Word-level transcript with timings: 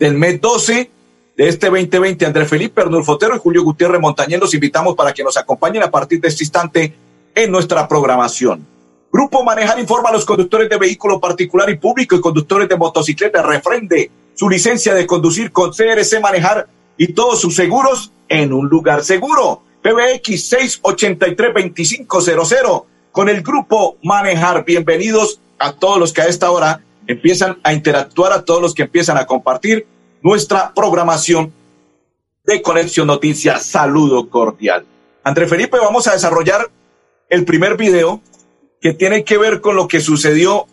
del 0.00 0.14
mes 0.14 0.40
12 0.40 0.90
de 1.36 1.48
este 1.48 1.68
2020. 1.68 2.26
Andrés 2.26 2.48
Felipe 2.48 2.80
Arnulfo 2.80 3.12
Fotero 3.12 3.36
y 3.36 3.38
Julio 3.38 3.62
Gutiérrez 3.62 4.00
Montañez 4.00 4.40
los 4.40 4.52
invitamos 4.54 4.96
para 4.96 5.12
que 5.12 5.22
nos 5.22 5.36
acompañen 5.36 5.84
a 5.84 5.90
partir 5.90 6.18
de 6.20 6.28
este 6.28 6.42
instante 6.42 6.94
en 7.34 7.52
nuestra 7.52 7.86
programación. 7.86 8.66
Grupo 9.12 9.44
Manejar 9.44 9.78
informa 9.78 10.08
a 10.08 10.12
los 10.12 10.24
conductores 10.24 10.70
de 10.70 10.78
vehículo 10.78 11.20
particular 11.20 11.68
y 11.68 11.76
público 11.76 12.16
y 12.16 12.20
conductores 12.20 12.68
de 12.68 12.76
motocicleta 12.76 13.42
refrende 13.42 14.10
su 14.34 14.48
licencia 14.48 14.94
de 14.94 15.06
conducir 15.06 15.52
con 15.52 15.70
CRC 15.70 16.20
Manejar 16.20 16.66
y 16.96 17.12
todos 17.12 17.40
sus 17.40 17.54
seguros 17.54 18.10
en 18.28 18.52
un 18.52 18.68
lugar 18.68 19.04
seguro. 19.04 19.62
PBX 19.82 20.52
683-2500 20.82 22.84
con 23.12 23.28
el 23.28 23.42
grupo 23.42 23.98
Manejar. 24.02 24.64
Bienvenidos 24.64 25.40
a 25.58 25.72
todos 25.72 25.98
los 25.98 26.14
que 26.14 26.22
a 26.22 26.26
esta 26.26 26.50
hora 26.50 26.82
empiezan 27.06 27.58
a 27.64 27.72
interactuar, 27.72 28.32
a 28.32 28.44
todos 28.44 28.60
los 28.62 28.74
que 28.74 28.82
empiezan 28.82 29.18
a 29.18 29.26
compartir 29.26 29.86
nuestra 30.22 30.72
programación 30.74 31.52
de 32.44 32.62
Conexión 32.62 33.06
Noticias. 33.06 33.64
Saludo 33.64 34.28
cordial. 34.28 34.86
André 35.22 35.46
Felipe, 35.46 35.78
vamos 35.78 36.06
a 36.08 36.12
desarrollar 36.12 36.70
el 37.28 37.44
primer 37.44 37.76
video 37.76 38.20
que 38.80 38.94
tiene 38.94 39.24
que 39.24 39.38
ver 39.38 39.60
con 39.60 39.76
lo 39.76 39.86
que 39.86 40.00
sucedió 40.00 40.66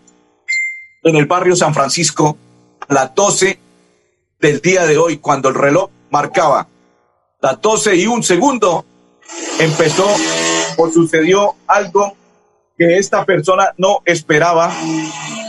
en 1.04 1.16
el 1.16 1.26
barrio 1.26 1.56
San 1.56 1.74
Francisco 1.74 2.38
a 2.88 2.94
las 2.94 3.14
12 3.14 3.60
del 4.40 4.62
día 4.62 4.86
de 4.86 4.98
hoy, 4.98 5.18
cuando 5.18 5.50
el 5.50 5.56
reloj 5.56 5.90
marcaba 6.10 6.68
las 7.42 7.62
12 7.62 7.96
y 7.96 8.08
un 8.08 8.24
segundo, 8.24 8.86
empezó 9.60 10.08
o 10.78 10.90
sucedió 10.90 11.56
algo 11.68 12.16
que 12.78 12.98
esta 12.98 13.26
persona 13.26 13.74
no 13.78 14.02
esperaba 14.06 14.72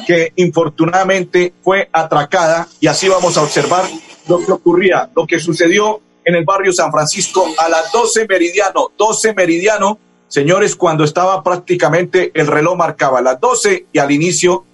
que 0.08 0.32
infortunadamente 0.36 1.52
fue 1.62 1.90
atracada 1.92 2.66
y 2.80 2.86
así 2.86 3.10
vamos 3.10 3.36
a 3.36 3.42
observar 3.42 3.84
lo 4.26 4.38
que 4.38 4.50
ocurría, 4.52 5.10
lo 5.14 5.26
que 5.26 5.38
sucedió 5.38 6.00
en 6.24 6.34
el 6.34 6.46
barrio 6.46 6.72
San 6.72 6.90
Francisco 6.90 7.46
a 7.58 7.68
las 7.68 7.92
12 7.92 8.26
meridiano, 8.26 8.90
12 8.96 9.34
meridiano, 9.34 9.98
señores, 10.26 10.76
cuando 10.76 11.04
estaba 11.04 11.42
prácticamente 11.42 12.30
el 12.32 12.46
reloj 12.46 12.74
marcaba 12.74 13.20
las 13.20 13.38
12 13.38 13.84
y 13.92 13.98
al 13.98 14.10
inicio 14.10 14.64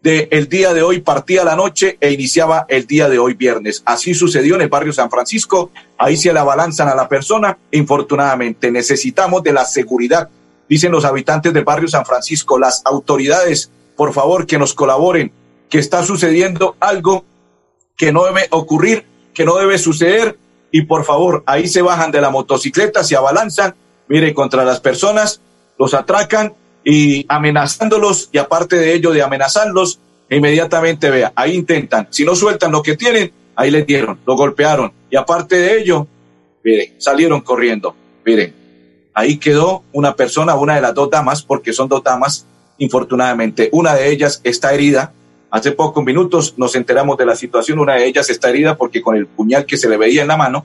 del 0.00 0.48
día 0.48 0.72
de 0.72 0.82
hoy 0.82 1.00
partía 1.00 1.42
la 1.42 1.56
noche 1.56 1.98
e 2.00 2.12
iniciaba 2.12 2.64
el 2.68 2.86
día 2.86 3.08
de 3.08 3.18
hoy 3.18 3.34
viernes. 3.34 3.82
Así 3.86 4.14
sucedió 4.14 4.54
en 4.54 4.60
el 4.60 4.68
barrio 4.68 4.92
San 4.92 5.10
Francisco, 5.10 5.72
ahí 5.98 6.16
se 6.16 6.32
la 6.32 6.44
balanzan 6.44 6.88
a 6.88 6.94
la 6.94 7.08
persona, 7.08 7.58
infortunadamente 7.72 8.70
necesitamos 8.70 9.42
de 9.42 9.54
la 9.54 9.64
seguridad, 9.64 10.28
dicen 10.68 10.92
los 10.92 11.04
habitantes 11.04 11.52
del 11.52 11.64
barrio 11.64 11.88
San 11.88 12.06
Francisco, 12.06 12.60
las 12.60 12.80
autoridades 12.84 13.72
por 13.96 14.12
favor, 14.12 14.46
que 14.46 14.58
nos 14.58 14.74
colaboren, 14.74 15.32
que 15.68 15.78
está 15.78 16.04
sucediendo 16.04 16.76
algo 16.80 17.24
que 17.96 18.12
no 18.12 18.24
debe 18.24 18.46
ocurrir, 18.50 19.04
que 19.32 19.44
no 19.44 19.56
debe 19.56 19.78
suceder, 19.78 20.38
y 20.70 20.82
por 20.82 21.04
favor, 21.04 21.42
ahí 21.46 21.68
se 21.68 21.82
bajan 21.82 22.10
de 22.10 22.20
la 22.20 22.30
motocicleta, 22.30 23.04
se 23.04 23.16
abalanzan, 23.16 23.74
mire, 24.08 24.34
contra 24.34 24.64
las 24.64 24.80
personas, 24.80 25.40
los 25.78 25.94
atracan 25.94 26.54
y 26.84 27.24
amenazándolos, 27.28 28.28
y 28.32 28.38
aparte 28.38 28.76
de 28.76 28.94
ello, 28.94 29.12
de 29.12 29.22
amenazarlos, 29.22 30.00
inmediatamente 30.30 31.10
vea, 31.10 31.32
ahí 31.36 31.54
intentan, 31.54 32.08
si 32.10 32.24
no 32.24 32.34
sueltan 32.34 32.72
lo 32.72 32.82
que 32.82 32.96
tienen, 32.96 33.32
ahí 33.54 33.70
les 33.70 33.86
dieron, 33.86 34.18
lo 34.26 34.36
golpearon, 34.36 34.92
y 35.10 35.16
aparte 35.16 35.56
de 35.56 35.80
ello, 35.80 36.06
mire, 36.64 36.94
salieron 36.98 37.40
corriendo, 37.40 37.94
miren, 38.24 38.54
ahí 39.14 39.38
quedó 39.38 39.84
una 39.92 40.16
persona, 40.16 40.56
una 40.56 40.74
de 40.74 40.80
las 40.80 40.94
dos 40.94 41.08
damas, 41.08 41.42
porque 41.42 41.72
son 41.72 41.88
dos 41.88 42.02
damas, 42.02 42.46
infortunadamente. 42.78 43.68
Una 43.72 43.94
de 43.94 44.10
ellas 44.10 44.40
está 44.44 44.72
herida. 44.72 45.12
Hace 45.50 45.72
pocos 45.72 46.04
minutos 46.04 46.54
nos 46.56 46.74
enteramos 46.74 47.16
de 47.16 47.26
la 47.26 47.36
situación. 47.36 47.78
Una 47.78 47.94
de 47.94 48.06
ellas 48.06 48.28
está 48.30 48.50
herida 48.50 48.76
porque 48.76 49.02
con 49.02 49.16
el 49.16 49.26
puñal 49.26 49.66
que 49.66 49.76
se 49.76 49.88
le 49.88 49.96
veía 49.96 50.22
en 50.22 50.28
la 50.28 50.36
mano, 50.36 50.64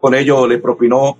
con 0.00 0.14
ello 0.14 0.46
le 0.46 0.58
propinó 0.58 1.16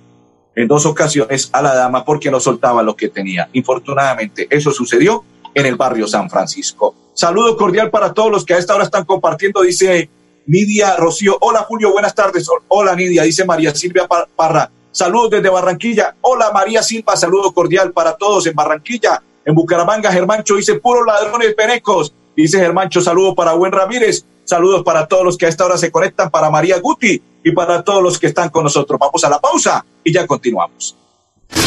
en 0.55 0.67
dos 0.67 0.85
ocasiones 0.85 1.49
a 1.51 1.61
la 1.61 1.75
dama 1.75 2.03
porque 2.03 2.31
no 2.31 2.39
soltaba 2.39 2.83
lo 2.83 2.95
que 2.95 3.09
tenía. 3.09 3.49
Infortunadamente, 3.53 4.47
eso 4.49 4.71
sucedió 4.71 5.23
en 5.53 5.65
el 5.65 5.75
barrio 5.75 6.07
San 6.07 6.29
Francisco. 6.29 6.95
Saludo 7.13 7.57
cordial 7.57 7.89
para 7.89 8.13
todos 8.13 8.31
los 8.31 8.45
que 8.45 8.53
a 8.53 8.57
esta 8.57 8.75
hora 8.75 8.85
están 8.85 9.05
compartiendo, 9.05 9.61
dice 9.61 10.09
Nidia 10.45 10.95
Rocío. 10.95 11.37
Hola 11.41 11.59
Julio, 11.59 11.91
buenas 11.91 12.15
tardes. 12.15 12.47
Hola 12.69 12.95
Nidia, 12.95 13.23
dice 13.23 13.45
María 13.45 13.75
Silvia 13.75 14.07
Parra. 14.35 14.71
Saludos 14.91 15.31
desde 15.31 15.49
Barranquilla. 15.49 16.15
Hola 16.21 16.51
María 16.51 16.81
Silva, 16.81 17.15
saludo 17.15 17.53
cordial 17.53 17.91
para 17.91 18.15
todos 18.15 18.47
en 18.47 18.55
Barranquilla. 18.55 19.21
En 19.49 19.55
Bucaramanga, 19.55 20.11
Germancho 20.11 20.57
dice 20.57 20.75
puros 20.75 21.03
ladrones 21.07 21.55
penecos. 21.55 22.13
Dice 22.35 22.59
Germancho, 22.59 23.01
saludo 23.01 23.33
para 23.33 23.53
Buen 23.53 23.71
Ramírez. 23.71 24.23
Saludos 24.45 24.83
para 24.83 25.07
todos 25.07 25.25
los 25.25 25.37
que 25.39 25.47
a 25.47 25.49
esta 25.49 25.65
hora 25.65 25.75
se 25.75 25.91
conectan, 25.91 26.29
para 26.29 26.51
María 26.51 26.79
Guti 26.79 27.19
y 27.43 27.51
para 27.51 27.81
todos 27.81 28.03
los 28.03 28.19
que 28.19 28.27
están 28.27 28.49
con 28.49 28.63
nosotros. 28.63 28.99
Vamos 28.99 29.23
a 29.23 29.29
la 29.29 29.39
pausa 29.39 29.83
y 30.03 30.13
ya 30.13 30.27
continuamos. 30.27 30.95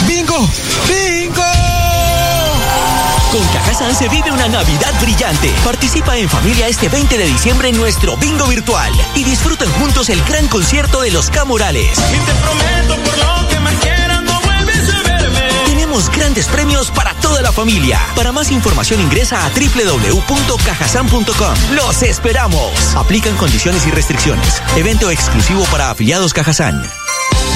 ¡Bingo! 0.06 0.36
¡Bingo! 0.86 1.42
Con 3.32 3.44
Cajazán 3.48 3.96
se 3.96 4.08
vive 4.08 4.30
una 4.30 4.46
Navidad 4.46 4.92
brillante. 5.00 5.50
Participa 5.64 6.16
en 6.16 6.28
familia 6.28 6.68
este 6.68 6.88
20 6.88 7.18
de 7.18 7.24
diciembre 7.24 7.70
en 7.70 7.78
nuestro 7.78 8.16
bingo 8.18 8.46
virtual 8.46 8.92
y 9.16 9.24
disfruten 9.24 9.72
juntos 9.72 10.08
el 10.08 10.22
gran 10.22 10.46
concierto 10.46 11.00
de 11.00 11.10
los 11.10 11.30
Camorales. 11.30 11.98
Y 11.98 12.26
te 12.26 12.32
prometo 12.44 13.10
por 13.10 13.18
lo 13.18 13.31
Grandes 15.92 16.48
premios 16.48 16.90
para 16.90 17.12
toda 17.16 17.42
la 17.42 17.52
familia. 17.52 18.00
Para 18.16 18.32
más 18.32 18.50
información 18.50 18.98
ingresa 19.02 19.44
a 19.44 19.50
www.cajasan.com. 19.50 21.54
¡Los 21.74 22.02
esperamos! 22.02 22.96
Aplican 22.96 23.36
condiciones 23.36 23.86
y 23.86 23.90
restricciones. 23.90 24.62
Evento 24.74 25.10
exclusivo 25.10 25.64
para 25.64 25.90
afiliados 25.90 26.32
Cajazán. 26.32 26.82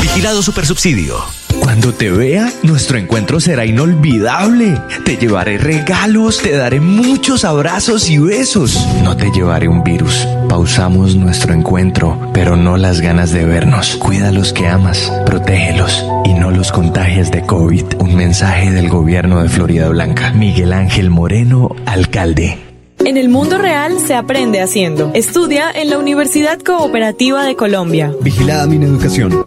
Vigilado 0.02 0.42
Supersubsidio. 0.42 1.45
Cuando 1.66 1.92
te 1.92 2.12
vea, 2.12 2.52
nuestro 2.62 2.96
encuentro 2.96 3.40
será 3.40 3.66
inolvidable. 3.66 4.80
Te 5.04 5.16
llevaré 5.16 5.58
regalos, 5.58 6.40
te 6.40 6.52
daré 6.52 6.78
muchos 6.78 7.44
abrazos 7.44 8.08
y 8.08 8.18
besos. 8.18 8.86
No 9.02 9.16
te 9.16 9.32
llevaré 9.32 9.66
un 9.66 9.82
virus. 9.82 10.28
Pausamos 10.48 11.16
nuestro 11.16 11.54
encuentro, 11.54 12.30
pero 12.32 12.56
no 12.56 12.76
las 12.76 13.00
ganas 13.00 13.32
de 13.32 13.44
vernos. 13.44 13.96
Cuida 13.96 14.28
a 14.28 14.32
los 14.32 14.52
que 14.52 14.68
amas, 14.68 15.12
protégelos 15.26 16.06
y 16.24 16.34
no 16.34 16.52
los 16.52 16.70
contagies 16.70 17.32
de 17.32 17.44
COVID. 17.44 17.96
Un 17.98 18.14
mensaje 18.14 18.70
del 18.70 18.88
gobierno 18.88 19.42
de 19.42 19.48
Florida 19.48 19.88
Blanca. 19.88 20.30
Miguel 20.34 20.72
Ángel 20.72 21.10
Moreno, 21.10 21.74
alcalde. 21.84 22.60
En 23.00 23.16
el 23.16 23.28
mundo 23.28 23.58
real 23.58 23.98
se 23.98 24.14
aprende 24.14 24.60
haciendo. 24.62 25.10
Estudia 25.14 25.72
en 25.72 25.90
la 25.90 25.98
Universidad 25.98 26.60
Cooperativa 26.60 27.44
de 27.44 27.56
Colombia. 27.56 28.12
Vigilada 28.22 28.68
mi 28.68 28.76
educación. 28.76 29.46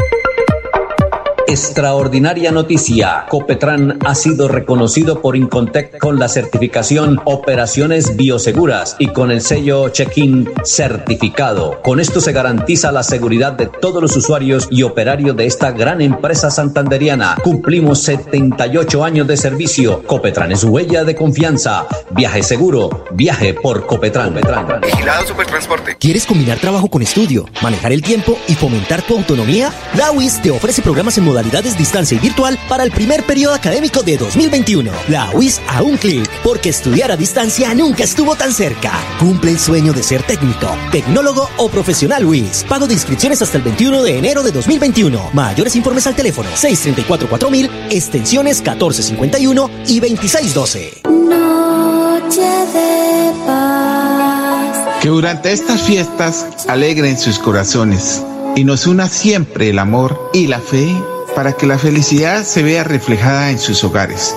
Extraordinaria 1.51 2.49
noticia. 2.49 3.25
Copetran 3.27 3.99
ha 4.05 4.15
sido 4.15 4.47
reconocido 4.47 5.21
por 5.21 5.35
Incontec 5.35 5.99
con 5.99 6.17
la 6.17 6.29
certificación 6.29 7.19
Operaciones 7.25 8.15
Bioseguras 8.15 8.95
y 8.99 9.07
con 9.07 9.31
el 9.31 9.41
sello 9.41 9.89
Check-in 9.89 10.49
certificado. 10.63 11.81
Con 11.81 11.99
esto 11.99 12.21
se 12.21 12.31
garantiza 12.31 12.93
la 12.93 13.03
seguridad 13.03 13.51
de 13.51 13.67
todos 13.67 14.01
los 14.01 14.15
usuarios 14.15 14.69
y 14.71 14.83
operarios 14.83 15.35
de 15.35 15.45
esta 15.45 15.71
gran 15.71 15.99
empresa 15.99 16.49
santanderiana. 16.49 17.35
Cumplimos 17.43 18.01
78 18.03 19.03
años 19.03 19.27
de 19.27 19.35
servicio. 19.35 20.03
Copetran 20.07 20.53
es 20.53 20.63
huella 20.63 21.03
de 21.03 21.15
confianza. 21.15 21.85
Viaje 22.11 22.43
seguro. 22.43 23.03
Viaje 23.11 23.55
por 23.55 23.85
Copetran. 23.87 24.39
Vigilado 24.81 25.27
Supertransporte. 25.27 25.97
¿Quieres 25.99 26.25
combinar 26.25 26.59
trabajo 26.59 26.87
con 26.87 27.01
estudio, 27.01 27.45
manejar 27.61 27.91
el 27.91 28.01
tiempo 28.01 28.37
y 28.47 28.53
fomentar 28.55 29.01
tu 29.01 29.17
autonomía? 29.17 29.73
La 29.97 30.13
UIS 30.13 30.41
te 30.41 30.49
ofrece 30.49 30.81
programas 30.81 31.17
en 31.17 31.25
modalidad 31.25 31.40
modalidades 31.41 31.75
distancia 31.75 32.15
y 32.15 32.19
virtual 32.19 32.59
para 32.69 32.83
el 32.83 32.91
primer 32.91 33.23
periodo 33.23 33.55
académico 33.55 34.03
de 34.03 34.15
2021. 34.15 34.91
La 35.07 35.31
UIS 35.33 35.59
a 35.67 35.81
un 35.81 35.97
clic, 35.97 36.29
porque 36.43 36.69
estudiar 36.69 37.11
a 37.11 37.17
distancia 37.17 37.73
nunca 37.73 38.03
estuvo 38.03 38.35
tan 38.35 38.53
cerca. 38.53 38.91
Cumple 39.19 39.49
el 39.49 39.59
sueño 39.59 39.91
de 39.91 40.03
ser 40.03 40.21
técnico, 40.21 40.67
tecnólogo 40.91 41.49
o 41.57 41.67
profesional 41.67 42.25
UIS. 42.25 42.63
Pago 42.69 42.85
de 42.85 42.93
inscripciones 42.93 43.41
hasta 43.41 43.57
el 43.57 43.63
21 43.63 44.03
de 44.03 44.19
enero 44.19 44.43
de 44.43 44.51
2021. 44.51 45.31
Mayores 45.33 45.75
informes 45.75 46.05
al 46.05 46.15
teléfono 46.15 46.47
634-4000, 46.51 47.87
extensiones 47.89 48.57
1451 48.57 49.69
y 49.87 49.99
2612. 49.99 51.01
Noche 51.09 52.41
de 52.41 53.31
paz. 53.47 55.01
Que 55.01 55.09
durante 55.09 55.51
estas 55.51 55.81
fiestas 55.81 56.45
alegren 56.67 57.17
sus 57.17 57.39
corazones 57.39 58.21
y 58.55 58.63
nos 58.63 58.85
una 58.85 59.09
siempre 59.09 59.69
el 59.69 59.79
amor 59.79 60.29
y 60.33 60.45
la 60.45 60.59
fe 60.59 60.95
para 61.35 61.53
que 61.53 61.65
la 61.67 61.77
felicidad 61.77 62.43
se 62.43 62.63
vea 62.63 62.83
reflejada 62.83 63.51
en 63.51 63.59
sus 63.59 63.83
hogares. 63.83 64.35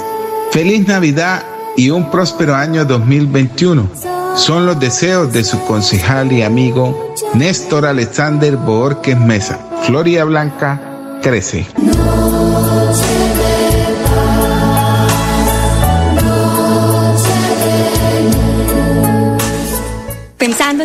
Feliz 0.50 0.86
Navidad 0.86 1.42
y 1.76 1.90
un 1.90 2.10
próspero 2.10 2.54
año 2.54 2.84
2021. 2.84 3.88
Son 4.36 4.66
los 4.66 4.78
deseos 4.78 5.32
de 5.32 5.44
su 5.44 5.60
concejal 5.64 6.32
y 6.32 6.42
amigo 6.42 7.14
Néstor 7.34 7.86
Alexander 7.86 8.56
Borges 8.56 9.18
Mesa. 9.18 9.58
Floria 9.84 10.24
Blanca 10.24 10.80
crece. 11.22 11.66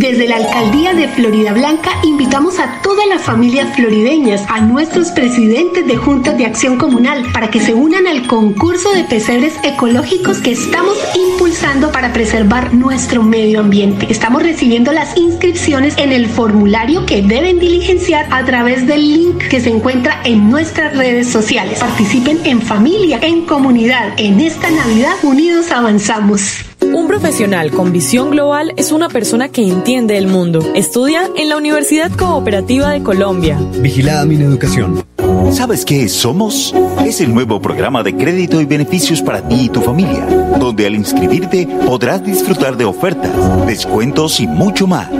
Desde 0.00 0.26
la 0.26 0.36
alcaldía 0.36 0.94
de 0.94 1.08
Florida 1.08 1.52
Blanca 1.52 1.90
invitamos 2.04 2.58
a 2.58 2.80
todas 2.80 3.06
las 3.06 3.20
familias 3.20 3.76
florideñas, 3.76 4.46
a 4.48 4.62
nuestros 4.62 5.10
presidentes 5.10 5.86
de 5.86 5.98
juntas 5.98 6.38
de 6.38 6.46
acción 6.46 6.78
comunal, 6.78 7.22
para 7.34 7.50
que 7.50 7.60
se 7.60 7.74
unan 7.74 8.06
al 8.06 8.26
concurso 8.26 8.92
de 8.92 9.04
pesebres 9.04 9.52
ecológicos 9.62 10.38
que 10.38 10.52
estamos 10.52 10.96
impulsando 11.14 11.92
para 11.92 12.14
preservar 12.14 12.72
nuestro 12.72 13.22
medio 13.22 13.60
ambiente. 13.60 14.06
Estamos 14.08 14.42
recibiendo 14.42 14.90
las 14.90 15.14
inscripciones 15.18 15.98
en 15.98 16.12
el 16.12 16.30
formulario 16.30 17.04
que 17.04 17.20
deben 17.20 17.58
diligenciar 17.58 18.26
a 18.30 18.42
través 18.46 18.86
del 18.86 19.06
link 19.06 19.48
que 19.48 19.60
se 19.60 19.68
encuentra 19.68 20.22
en 20.24 20.48
nuestras 20.48 20.96
redes 20.96 21.28
sociales. 21.28 21.78
Participen 21.78 22.40
en 22.44 22.62
familia, 22.62 23.18
en 23.20 23.44
comunidad. 23.44 24.14
En 24.16 24.40
esta 24.40 24.70
Navidad 24.70 25.16
unidos 25.22 25.70
avanzamos. 25.70 26.69
Un 26.92 27.06
profesional 27.06 27.70
con 27.70 27.92
visión 27.92 28.30
global 28.30 28.72
es 28.76 28.90
una 28.90 29.08
persona 29.08 29.48
que 29.48 29.66
entiende 29.66 30.18
el 30.18 30.26
mundo. 30.26 30.60
Estudia 30.74 31.30
en 31.36 31.48
la 31.48 31.56
Universidad 31.56 32.10
Cooperativa 32.10 32.90
de 32.90 33.02
Colombia. 33.02 33.58
Vigilada 33.80 34.24
mi 34.24 34.34
educación. 34.36 35.04
¿Sabes 35.52 35.84
qué 35.84 36.08
Somos? 36.08 36.74
Es 37.04 37.20
el 37.20 37.32
nuevo 37.32 37.60
programa 37.60 38.02
de 38.02 38.16
crédito 38.16 38.60
y 38.60 38.64
beneficios 38.64 39.22
para 39.22 39.46
ti 39.46 39.66
y 39.66 39.68
tu 39.68 39.80
familia, 39.80 40.26
donde 40.58 40.86
al 40.86 40.94
inscribirte 40.94 41.68
podrás 41.86 42.24
disfrutar 42.24 42.76
de 42.76 42.84
ofertas, 42.84 43.30
descuentos 43.66 44.40
y 44.40 44.48
mucho 44.48 44.86
más. 44.86 45.10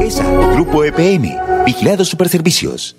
ESA, 0.00 0.24
Grupo 0.54 0.84
EPM, 0.84 1.36
Vigilado 1.64 2.04
Superservicios. 2.04 2.96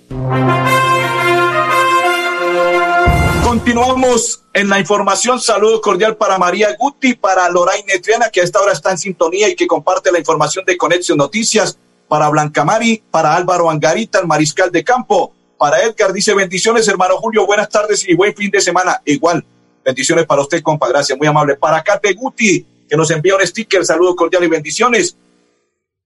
Continuamos 3.64 4.44
en 4.52 4.68
la 4.68 4.78
información. 4.78 5.40
Saludo 5.40 5.80
cordial 5.80 6.18
para 6.18 6.36
María 6.36 6.76
Guti, 6.78 7.14
para 7.14 7.48
Loraine 7.48 7.98
Triana, 7.98 8.28
que 8.28 8.42
a 8.42 8.44
esta 8.44 8.60
hora 8.60 8.72
está 8.74 8.90
en 8.90 8.98
sintonía 8.98 9.48
y 9.48 9.56
que 9.56 9.66
comparte 9.66 10.12
la 10.12 10.18
información 10.18 10.66
de 10.66 10.76
Conexión 10.76 11.16
Noticias, 11.16 11.78
para 12.06 12.28
Blanca 12.28 12.62
Mari, 12.62 13.02
para 13.10 13.34
Álvaro 13.34 13.70
Angarita, 13.70 14.20
el 14.20 14.26
mariscal 14.26 14.70
de 14.70 14.84
campo, 14.84 15.32
para 15.56 15.82
Edgar, 15.82 16.12
dice 16.12 16.34
bendiciones, 16.34 16.86
hermano 16.88 17.16
Julio, 17.16 17.46
buenas 17.46 17.70
tardes 17.70 18.06
y 18.06 18.14
buen 18.14 18.36
fin 18.36 18.50
de 18.50 18.60
semana. 18.60 19.00
Igual, 19.06 19.42
bendiciones 19.82 20.26
para 20.26 20.42
usted, 20.42 20.62
compa, 20.62 20.86
gracias, 20.86 21.16
muy 21.16 21.26
amable. 21.26 21.56
Para 21.56 21.82
Kate 21.82 22.12
Guti, 22.12 22.66
que 22.86 22.96
nos 22.98 23.10
envía 23.12 23.34
un 23.34 23.46
sticker, 23.46 23.82
saludo 23.86 24.14
cordial 24.14 24.44
y 24.44 24.48
bendiciones. 24.48 25.16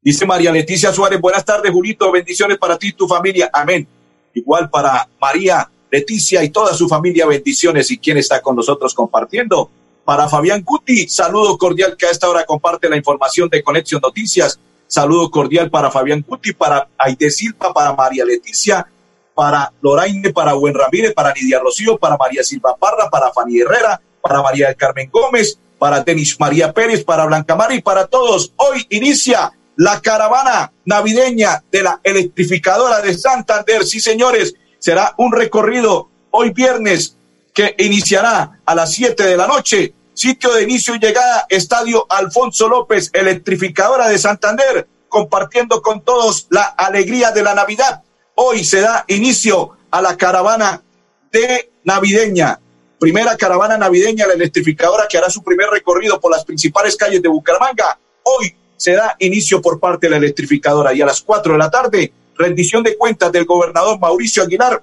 Dice 0.00 0.25
María 0.25 0.52
Leticia 0.52 0.93
Suárez, 0.93 1.20
buenas 1.20 1.44
tardes, 1.44 1.72
Julito, 1.72 2.12
bendiciones 2.12 2.56
para 2.56 2.78
ti 2.78 2.90
y 2.90 2.93
tu 2.93 3.08
familia, 3.08 3.50
amén. 3.52 3.84
Igual 4.32 4.70
para 4.70 5.08
María 5.20 5.69
Leticia 5.90 6.43
y 6.44 6.50
toda 6.50 6.75
su 6.75 6.88
familia, 6.88 7.26
bendiciones 7.26 7.90
y 7.90 7.99
quien 7.99 8.19
está 8.19 8.40
con 8.40 8.56
nosotros 8.56 8.94
compartiendo. 8.94 9.70
Para 10.05 10.29
Fabián 10.29 10.63
Cuti, 10.63 11.08
saludo 11.08 11.58
cordial 11.58 11.96
que 11.96 12.06
a 12.06 12.10
esta 12.10 12.29
hora 12.29 12.44
comparte 12.44 12.89
la 12.89 12.96
información 12.96 13.48
de 13.48 13.63
Conexión 13.63 14.01
Noticias. 14.03 14.58
Saludo 14.86 15.31
cordial 15.31 15.70
para 15.70 15.91
Fabián 15.91 16.22
Cuti, 16.22 16.53
para 16.55 16.89
Aide 16.96 17.31
Silva, 17.31 17.74
para 17.74 17.93
María 17.93 18.24
Leticia, 18.24 18.86
para 19.34 19.72
Loraine, 19.82 20.32
para 20.32 20.55
Buen 20.55 20.74
Ramírez, 20.74 21.13
para 21.13 21.32
Lidia 21.34 21.60
Rocío, 21.60 21.98
para 21.98 22.17
María 22.17 22.43
Silva 22.43 22.77
Parra, 22.77 23.10
para 23.10 23.32
Fanny 23.32 23.60
Herrera, 23.60 24.01
para 24.20 24.43
María 24.43 24.69
del 24.69 24.77
Carmen 24.77 25.10
Gómez, 25.13 25.58
para 25.79 26.01
Denis 26.01 26.39
María 26.41 26.72
Pérez, 26.72 27.05
para 27.05 27.27
Blanca 27.27 27.55
Mari, 27.55 27.81
para 27.81 28.06
todos. 28.06 28.53
Hoy 28.56 28.86
inicia 28.91 29.53
la 29.77 30.01
caravana 30.01 30.72
navideña 30.84 31.63
de 31.70 31.82
la 31.82 32.01
electrificadora 32.03 33.01
de 33.01 33.17
Santander. 33.17 33.84
Sí, 33.84 34.01
señores, 34.01 34.55
será 34.79 35.15
un 35.19 35.32
recorrido 35.32 36.08
hoy 36.31 36.51
viernes 36.51 37.17
que 37.53 37.75
iniciará 37.79 38.61
a 38.65 38.75
las 38.75 38.93
7 38.93 39.23
de 39.25 39.37
la 39.37 39.47
noche. 39.47 39.94
Sitio 40.15 40.53
de 40.53 40.65
inicio 40.65 40.94
y 40.94 40.99
llegada, 40.99 41.47
Estadio 41.49 42.06
Alfonso 42.08 42.69
López, 42.69 43.11
electrificadora 43.13 44.08
de 44.08 44.19
Santander, 44.19 44.89
compartiendo 45.08 45.81
con 45.81 46.03
todos 46.03 46.47
la 46.51 46.65
alegría 46.65 47.31
de 47.31 47.43
la 47.43 47.55
Navidad. 47.55 48.03
Hoy 48.35 48.65
se 48.65 48.81
da 48.81 49.05
inicio 49.08 49.77
a 49.91 50.03
la 50.03 50.17
caravana 50.17 50.82
de 51.31 51.70
navideña. 51.85 52.61
Primera 52.99 53.37
caravana 53.37 53.79
navideña, 53.79 54.27
la 54.27 54.35
electrificadora 54.35 55.06
que 55.08 55.19
hará 55.19 55.31
su 55.31 55.43
primer 55.43 55.69
recorrido 55.70 56.20
por 56.20 56.32
las 56.32 56.44
principales 56.44 56.97
calles 56.97 57.23
de 57.23 57.29
Bucaramanga. 57.29 57.99
Hoy 58.25 58.56
se 58.77 58.93
da 58.93 59.17
inicio 59.20 59.63
por 59.63 59.79
parte 59.79 60.06
de 60.06 60.11
la 60.11 60.17
electrificadora 60.17 60.93
y 60.93 61.03
a 61.03 61.06
las 61.06 61.20
4 61.23 61.53
de 61.53 61.58
la 61.58 61.70
tarde 61.70 62.13
rendición 62.39 62.83
de 62.83 62.97
cuentas 62.97 63.33
del 63.33 63.45
gobernador 63.45 63.99
Mauricio 63.99 64.43
Aguilar, 64.43 64.83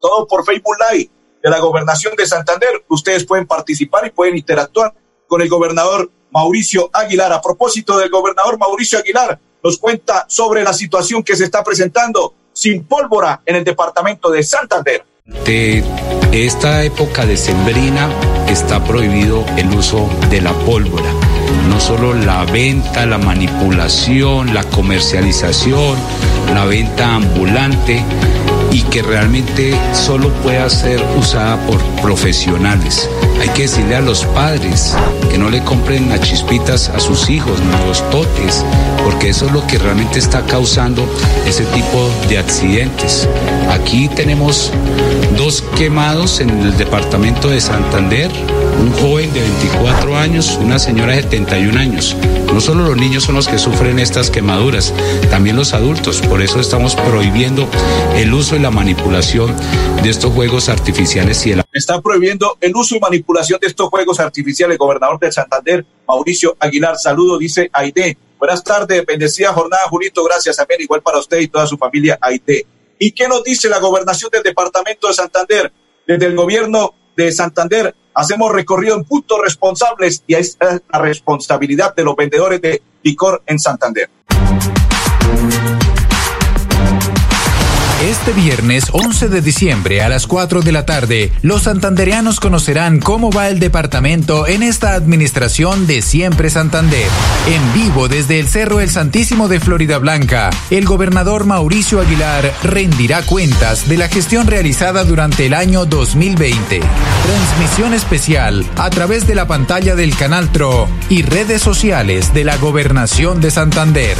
todo 0.00 0.26
por 0.26 0.44
Facebook 0.44 0.76
Live 0.92 1.10
de 1.42 1.50
la 1.50 1.58
gobernación 1.58 2.14
de 2.16 2.26
Santander. 2.26 2.84
Ustedes 2.88 3.24
pueden 3.24 3.46
participar 3.46 4.06
y 4.06 4.10
pueden 4.10 4.36
interactuar 4.36 4.94
con 5.26 5.42
el 5.42 5.48
gobernador 5.48 6.10
Mauricio 6.30 6.88
Aguilar. 6.92 7.32
A 7.32 7.42
propósito 7.42 7.98
del 7.98 8.10
gobernador 8.10 8.58
Mauricio 8.58 8.98
Aguilar, 8.98 9.38
nos 9.62 9.78
cuenta 9.78 10.24
sobre 10.28 10.62
la 10.62 10.72
situación 10.72 11.22
que 11.22 11.36
se 11.36 11.44
está 11.44 11.64
presentando 11.64 12.34
sin 12.52 12.84
pólvora 12.84 13.42
en 13.44 13.56
el 13.56 13.64
departamento 13.64 14.30
de 14.30 14.42
Santander. 14.42 15.04
De 15.44 15.82
esta 16.32 16.84
época 16.84 17.26
decembrina 17.26 18.08
está 18.48 18.82
prohibido 18.84 19.44
el 19.56 19.74
uso 19.74 20.08
de 20.30 20.40
la 20.40 20.52
pólvora. 20.52 21.10
No 21.68 21.80
solo 21.80 22.14
la 22.14 22.44
venta, 22.44 23.06
la 23.06 23.18
manipulación, 23.18 24.54
la 24.54 24.62
comercialización, 24.64 25.98
la 26.54 26.64
venta 26.64 27.14
ambulante 27.14 28.02
y 28.72 28.82
que 28.82 29.02
realmente 29.02 29.74
solo 29.92 30.30
pueda 30.42 30.68
ser 30.68 31.02
usada 31.18 31.56
por 31.66 31.80
profesionales. 32.02 33.08
Hay 33.40 33.48
que 33.50 33.62
decirle 33.62 33.96
a 33.96 34.00
los 34.00 34.24
padres 34.26 34.94
que 35.30 35.38
no 35.38 35.50
le 35.50 35.62
compren 35.62 36.08
las 36.08 36.20
chispitas 36.20 36.88
a 36.88 37.00
sus 37.00 37.30
hijos, 37.30 37.58
ni 37.60 37.86
los 37.86 38.08
totes, 38.10 38.64
porque 39.04 39.30
eso 39.30 39.46
es 39.46 39.52
lo 39.52 39.66
que 39.66 39.78
realmente 39.78 40.18
está 40.18 40.44
causando 40.46 41.08
ese 41.46 41.64
tipo 41.66 42.10
de 42.28 42.38
accidentes. 42.38 43.28
Aquí 43.70 44.08
tenemos 44.08 44.72
dos 45.36 45.62
quemados 45.76 46.40
en 46.40 46.50
el 46.50 46.76
departamento 46.76 47.48
de 47.48 47.60
Santander, 47.60 48.30
un 48.78 48.92
joven 48.92 49.32
de 49.32 49.40
24 49.40 50.16
años, 50.16 50.58
una 50.60 50.78
señora 50.78 51.14
de 51.14 51.22
71 51.22 51.78
años. 51.78 52.16
No 52.52 52.60
solo 52.60 52.84
los 52.84 52.96
niños 52.96 53.24
son 53.24 53.34
los 53.34 53.48
que 53.48 53.58
sufren 53.58 53.98
estas 53.98 54.30
quemaduras, 54.30 54.94
también 55.30 55.56
los 55.56 55.74
adultos. 55.74 56.20
Por 56.22 56.42
eso 56.42 56.60
estamos 56.60 56.94
prohibiendo 56.94 57.68
el 58.14 58.32
uso 58.32 58.56
y 58.56 58.60
la 58.60 58.70
manipulación 58.70 59.54
de 60.02 60.10
estos 60.10 60.32
juegos 60.32 60.68
artificiales 60.68 61.46
y 61.46 61.54
Está 61.72 62.00
prohibiendo 62.00 62.56
el 62.60 62.74
uso 62.74 62.96
y 62.96 63.00
manipulación 63.00 63.58
de 63.60 63.66
estos 63.66 63.88
juegos 63.88 64.20
artificiales. 64.20 64.78
Gobernador 64.78 65.18
de 65.18 65.32
Santander, 65.32 65.84
Mauricio 66.06 66.56
Aguilar, 66.58 66.96
saludo, 66.98 67.38
dice 67.38 67.70
Aide. 67.72 68.16
Buenas 68.38 68.62
tardes, 68.62 69.04
bendecida 69.06 69.52
jornada, 69.52 69.82
Julito. 69.88 70.22
Gracias, 70.24 70.58
amén. 70.58 70.78
Igual 70.80 71.02
para 71.02 71.18
usted 71.18 71.38
y 71.40 71.48
toda 71.48 71.66
su 71.66 71.76
familia, 71.76 72.18
Aide. 72.20 72.66
¿Y 72.98 73.12
qué 73.12 73.28
nos 73.28 73.42
dice 73.44 73.68
la 73.68 73.78
gobernación 73.78 74.30
del 74.30 74.42
departamento 74.42 75.08
de 75.08 75.14
Santander? 75.14 75.72
Desde 76.06 76.26
el 76.26 76.36
gobierno 76.36 76.94
de 77.16 77.32
Santander 77.32 77.94
hacemos 78.14 78.52
recorrido 78.52 78.96
en 78.96 79.04
puntos 79.04 79.38
responsables 79.42 80.22
y 80.26 80.34
es 80.34 80.56
la 80.60 80.98
responsabilidad 80.98 81.94
de 81.94 82.04
los 82.04 82.16
vendedores 82.16 82.60
de 82.60 82.82
licor 83.02 83.42
en 83.46 83.58
Santander. 83.58 84.10
Este 88.06 88.32
viernes 88.32 88.84
11 88.92 89.28
de 89.28 89.40
diciembre 89.40 90.00
a 90.00 90.08
las 90.08 90.28
4 90.28 90.60
de 90.60 90.70
la 90.70 90.86
tarde, 90.86 91.32
los 91.42 91.62
santandereanos 91.62 92.38
conocerán 92.38 93.00
cómo 93.00 93.32
va 93.32 93.48
el 93.48 93.58
departamento 93.58 94.46
en 94.46 94.62
esta 94.62 94.94
administración 94.94 95.88
de 95.88 96.02
Siempre 96.02 96.48
Santander. 96.48 97.08
En 97.48 97.74
vivo 97.74 98.06
desde 98.06 98.38
el 98.38 98.46
Cerro 98.46 98.78
El 98.78 98.90
Santísimo 98.90 99.48
de 99.48 99.58
Florida 99.58 99.98
Blanca, 99.98 100.50
el 100.70 100.84
gobernador 100.84 101.46
Mauricio 101.46 102.00
Aguilar 102.00 102.54
rendirá 102.62 103.22
cuentas 103.22 103.88
de 103.88 103.98
la 103.98 104.06
gestión 104.06 104.46
realizada 104.46 105.02
durante 105.02 105.46
el 105.46 105.54
año 105.54 105.84
2020. 105.84 106.78
Transmisión 106.78 107.92
especial 107.92 108.64
a 108.76 108.88
través 108.88 109.26
de 109.26 109.34
la 109.34 109.48
pantalla 109.48 109.96
del 109.96 110.14
Canal 110.16 110.52
TRO 110.52 110.86
y 111.08 111.22
redes 111.22 111.60
sociales 111.60 112.32
de 112.32 112.44
la 112.44 112.56
Gobernación 112.56 113.40
de 113.40 113.50
Santander. 113.50 114.16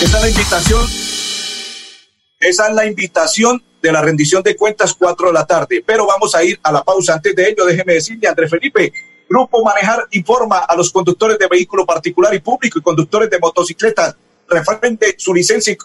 Esa 0.00 0.16
es 0.16 0.22
la 0.22 0.28
invitación. 0.28 0.86
Esa 2.38 2.68
es 2.68 2.74
la 2.74 2.86
invitación 2.86 3.62
de 3.82 3.90
la 3.92 4.00
rendición 4.00 4.44
de 4.44 4.54
cuentas 4.54 4.94
4 4.94 5.26
de 5.26 5.32
la 5.32 5.44
tarde. 5.44 5.82
Pero 5.84 6.06
vamos 6.06 6.36
a 6.36 6.44
ir 6.44 6.60
a 6.62 6.70
la 6.70 6.84
pausa. 6.84 7.14
Antes 7.14 7.34
de 7.34 7.48
ello, 7.48 7.66
déjeme 7.66 7.94
decirle, 7.94 8.28
André 8.28 8.48
Felipe, 8.48 8.92
Grupo 9.28 9.64
Manejar 9.64 10.06
informa 10.12 10.58
a 10.58 10.76
los 10.76 10.92
conductores 10.92 11.36
de 11.36 11.48
vehículo 11.48 11.84
particular 11.84 12.32
y 12.32 12.38
público 12.38 12.78
y 12.78 12.82
conductores 12.82 13.28
de 13.28 13.40
motocicletas 13.40 14.14
referente 14.48 15.16
su 15.18 15.34
licencia, 15.34 15.76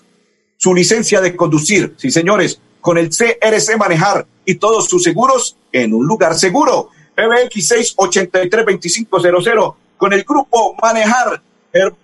su 0.58 0.76
licencia 0.76 1.20
de 1.20 1.36
conducir. 1.36 1.96
Sí, 1.98 2.12
señores, 2.12 2.62
con 2.82 3.00
el 3.00 3.10
CRC 3.10 3.78
Manejar 3.78 4.28
y 4.46 4.56
todos 4.56 4.88
sus 4.88 5.02
seguros 5.02 5.58
en 5.72 5.92
un 5.92 6.06
lugar 6.06 6.36
seguro. 6.36 6.92
PBX 7.16 7.96
683-2500 7.98 9.76
con 9.98 10.14
el 10.14 10.24
Grupo 10.24 10.76
Manejar. 10.82 11.42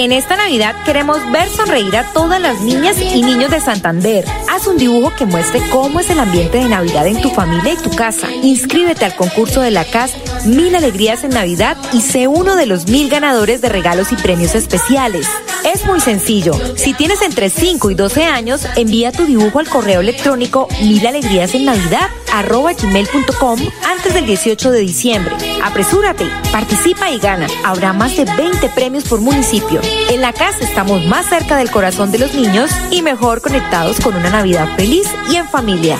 En 0.02 0.12
esta 0.12 0.36
Navidad 0.36 0.76
queremos 0.84 1.20
ver 1.32 1.48
sonreír 1.48 1.96
a 1.96 2.12
todas 2.12 2.42
las 2.42 2.60
niñas 2.62 2.98
y 3.00 3.22
niños 3.22 3.52
de 3.52 3.62
Santander. 3.62 4.26
Haz 4.50 4.66
un 4.66 4.80
dibujo 4.80 5.14
que 5.16 5.28
muestre 5.28 5.62
cómo 5.70 6.00
es 6.00 6.10
el 6.10 6.18
ambiente 6.18 6.58
de 6.58 6.68
Navidad 6.68 7.06
en 7.06 7.22
tu 7.22 7.30
familia 7.30 7.74
y 7.74 7.78
tu 7.78 7.92
casa. 7.92 8.28
Inscríbete 8.32 9.06
al 9.06 9.16
concurso 9.16 9.62
de 9.62 9.70
la 9.70 9.86
CAS 9.86 10.16
Mil 10.44 10.76
Alegrías 10.76 11.24
en 11.24 11.30
Navidad 11.30 11.78
y 11.94 12.02
sé 12.02 12.28
uno 12.28 12.56
de 12.56 12.66
los 12.66 12.88
mil 12.88 13.12
ganadores 13.12 13.62
de 13.62 13.70
regalos 13.70 14.12
y 14.12 14.16
premios 14.16 14.56
especiales. 14.56 15.28
Es 15.64 15.86
muy 15.86 16.00
sencillo. 16.00 16.54
Si 16.76 16.94
tienes 16.94 17.22
entre 17.22 17.50
5 17.50 17.92
y 17.92 17.96
12 17.96 18.26
años, 18.26 18.66
envía 18.76 19.12
tu 19.12 19.26
dibujo 19.26 19.60
al 19.60 19.70
correo 19.70 20.02
electrónico 20.02 20.68
milalegriasennavidad@gmail.com 20.82 23.60
antes 23.86 24.14
del 24.14 24.26
18 24.26 24.72
de 24.72 24.80
diciembre. 24.80 25.36
Apresúrate, 25.64 26.26
participa 26.52 27.12
y 27.12 27.20
gana. 27.20 27.48
Habrá 27.64 27.94
más 27.94 28.18
de 28.18 28.26
20 28.26 28.70
premios 28.70 29.04
por 29.04 29.22
municipio. 29.22 29.82
En 30.10 30.22
la 30.22 30.34
casa 30.34 30.58
estamos 30.62 31.06
más 31.06 31.28
cerca 31.28 31.58
del 31.58 31.70
corazón 31.70 32.12
de 32.12 32.18
los 32.20 32.34
niños 32.34 32.72
y 32.90 33.02
mejor 33.02 33.42
conectados 33.42 34.00
con 34.00 34.16
una 34.16 34.30
Navidad 34.32 34.68
feliz 34.76 35.08
y 35.30 35.36
en 35.36 35.48
familia. 35.48 36.00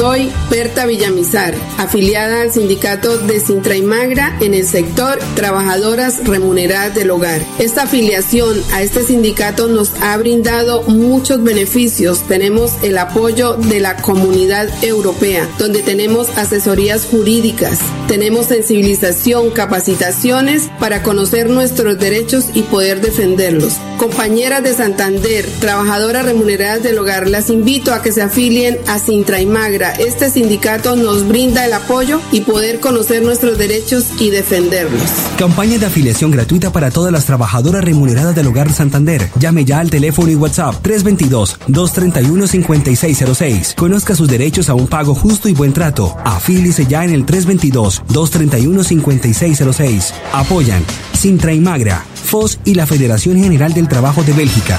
Soy 0.00 0.32
Berta 0.48 0.86
Villamizar, 0.86 1.54
afiliada 1.76 2.40
al 2.40 2.50
sindicato 2.50 3.18
de 3.18 3.38
Sintra 3.38 3.76
y 3.76 3.82
Magra 3.82 4.34
en 4.40 4.54
el 4.54 4.64
sector 4.64 5.18
Trabajadoras 5.34 6.26
Remuneradas 6.26 6.94
del 6.94 7.10
Hogar. 7.10 7.42
Esta 7.58 7.82
afiliación 7.82 8.62
a 8.72 8.80
este 8.80 9.02
sindicato 9.04 9.68
nos 9.68 9.92
ha 10.00 10.16
brindado 10.16 10.84
muchos 10.84 11.42
beneficios. 11.42 12.26
Tenemos 12.26 12.72
el 12.82 12.96
apoyo 12.96 13.58
de 13.58 13.80
la 13.80 13.96
comunidad 13.96 14.70
europea, 14.82 15.46
donde 15.58 15.82
tenemos 15.82 16.30
asesorías 16.30 17.04
jurídicas, 17.04 17.80
tenemos 18.08 18.46
sensibilización, 18.46 19.50
capacitaciones 19.50 20.70
para 20.80 21.02
conocer 21.02 21.50
nuestros 21.50 21.98
derechos 21.98 22.46
y 22.54 22.62
poder 22.62 23.02
defenderlos. 23.02 23.74
Compañeras 23.98 24.62
de 24.62 24.72
Santander, 24.72 25.46
trabajadoras 25.60 26.24
remuneradas 26.24 26.82
del 26.82 26.98
hogar, 26.98 27.28
las 27.28 27.50
invito 27.50 27.92
a 27.92 28.00
que 28.00 28.12
se 28.12 28.22
afilien 28.22 28.78
a 28.86 28.98
Sintra 28.98 29.42
y 29.42 29.46
Magra. 29.46 29.89
Este 29.98 30.30
sindicato 30.30 30.94
nos 30.96 31.26
brinda 31.26 31.64
el 31.64 31.72
apoyo 31.72 32.20
y 32.32 32.42
poder 32.42 32.80
conocer 32.80 33.22
nuestros 33.22 33.58
derechos 33.58 34.04
y 34.18 34.30
defenderlos. 34.30 35.02
Campaña 35.38 35.78
de 35.78 35.86
afiliación 35.86 36.30
gratuita 36.30 36.70
para 36.72 36.90
todas 36.90 37.12
las 37.12 37.26
trabajadoras 37.26 37.84
remuneradas 37.84 38.34
del 38.34 38.46
hogar 38.46 38.72
Santander. 38.72 39.30
Llame 39.38 39.64
ya 39.64 39.80
al 39.80 39.90
teléfono 39.90 40.30
y 40.30 40.34
WhatsApp 40.34 40.82
322-231-5606. 40.84 43.74
Conozca 43.74 44.14
sus 44.14 44.28
derechos 44.28 44.68
a 44.68 44.74
un 44.74 44.86
pago 44.86 45.14
justo 45.14 45.48
y 45.48 45.54
buen 45.54 45.72
trato. 45.72 46.16
Afílice 46.24 46.86
ya 46.86 47.04
en 47.04 47.10
el 47.10 47.26
322-231-5606. 47.26 50.12
Apoyan 50.32 50.84
Sintra 51.12 51.52
y 51.52 51.60
Magra, 51.60 52.04
FOS 52.24 52.60
y 52.64 52.74
la 52.74 52.86
Federación 52.86 53.38
General 53.38 53.74
del 53.74 53.88
Trabajo 53.88 54.22
de 54.22 54.32
Bélgica. 54.32 54.78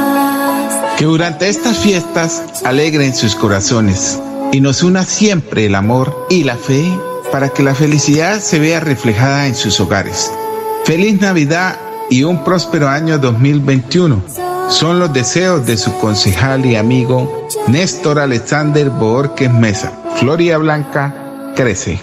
Que 1.01 1.07
durante 1.07 1.49
estas 1.49 1.79
fiestas 1.79 2.43
alegren 2.63 3.15
sus 3.15 3.33
corazones 3.33 4.21
y 4.51 4.61
nos 4.61 4.83
una 4.83 5.03
siempre 5.03 5.65
el 5.65 5.73
amor 5.73 6.27
y 6.29 6.43
la 6.43 6.55
fe 6.55 6.85
para 7.31 7.49
que 7.49 7.63
la 7.63 7.73
felicidad 7.73 8.39
se 8.39 8.59
vea 8.59 8.79
reflejada 8.79 9.47
en 9.47 9.55
sus 9.55 9.79
hogares. 9.79 10.31
Feliz 10.85 11.19
Navidad 11.19 11.75
y 12.11 12.21
un 12.21 12.43
próspero 12.43 12.87
año 12.87 13.17
2021. 13.17 14.21
Son 14.69 14.99
los 14.99 15.11
deseos 15.11 15.65
de 15.65 15.75
su 15.75 15.91
concejal 15.97 16.67
y 16.67 16.75
amigo 16.75 17.47
Néstor 17.65 18.19
Alexander 18.19 18.91
Borges 18.91 19.51
Mesa. 19.51 19.91
Floria 20.19 20.59
Blanca 20.59 21.51
crece. 21.55 21.99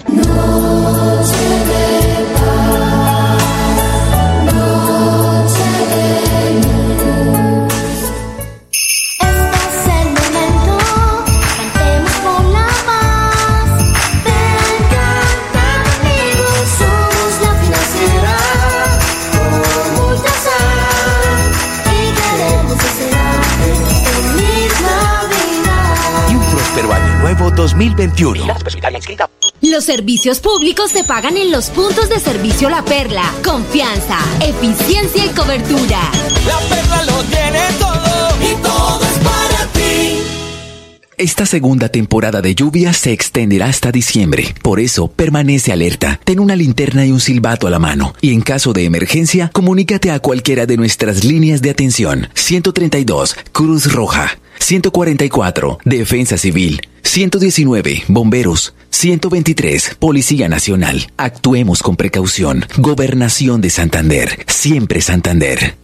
2021. 28.19 29.29
Los 29.63 29.85
servicios 29.85 30.41
públicos 30.41 30.91
se 30.91 31.05
pagan 31.05 31.37
en 31.37 31.53
los 31.53 31.71
puntos 31.71 32.09
de 32.09 32.19
servicio 32.19 32.69
La 32.69 32.85
Perla. 32.85 33.33
Confianza, 33.45 34.19
eficiencia 34.41 35.25
y 35.25 35.29
cobertura. 35.29 36.01
La 36.47 36.59
perla 36.69 37.05
lo 37.05 37.23
tiene 37.25 37.61
todo 37.79 38.37
y 38.41 38.63
todo 38.63 39.01
es 39.03 39.19
para 39.19 39.73
ti. 39.73 40.19
Esta 41.17 41.47
segunda 41.47 41.89
temporada 41.89 42.41
de 42.41 42.55
lluvia 42.55 42.93
se 42.93 43.13
extenderá 43.13 43.67
hasta 43.67 43.93
diciembre. 43.93 44.55
Por 44.63 44.81
eso, 44.81 45.09
permanece 45.09 45.73
alerta. 45.73 46.21
Ten 46.25 46.41
una 46.41 46.57
linterna 46.57 47.07
y 47.07 47.13
un 47.13 47.21
silbato 47.21 47.67
a 47.67 47.71
la 47.71 47.79
mano. 47.79 48.15
Y 48.21 48.33
en 48.33 48.41
caso 48.41 48.73
de 48.73 48.85
emergencia, 48.85 49.51
comunícate 49.53 50.11
a 50.11 50.21
cualquiera 50.21 50.67
de 50.67 50.77
nuestras 50.77 51.25
líneas 51.25 51.63
de 51.63 51.71
atención. 51.71 52.29
132, 52.35 53.37
Cruz 53.53 53.93
Roja. 53.93 54.39
144, 54.59 55.79
Defensa 55.85 56.37
Civil. 56.37 56.81
119, 57.03 58.05
Bomberos. 58.09 58.75
123, 58.91 59.97
Policía 59.99 60.49
Nacional. 60.49 61.11
Actuemos 61.17 61.83
con 61.83 61.97
precaución. 61.97 62.67
Gobernación 62.77 63.61
de 63.61 63.71
Santander. 63.71 64.45
Siempre 64.47 65.01
Santander. 65.01 65.77